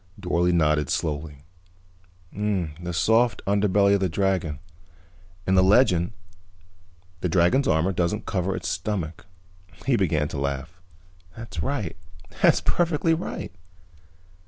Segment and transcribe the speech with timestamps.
[0.19, 1.43] Dorle nodded slowly.
[2.33, 4.57] "The soft underbelly of the dragon.
[5.45, 6.13] In the legend,
[7.19, 9.27] the dragon's armor doesn't cover its stomach."
[9.85, 10.81] He began to laugh.
[11.37, 11.95] "That's right.
[12.41, 13.51] That's perfectly right."